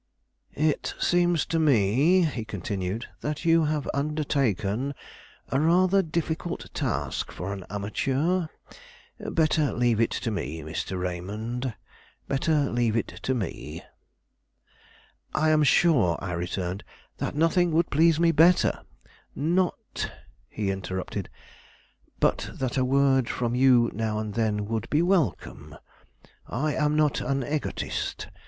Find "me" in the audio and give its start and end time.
1.59-2.23, 10.31-10.61, 13.35-13.83, 18.19-18.31